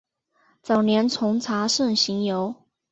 [0.63, 2.55] 早年从查慎行游。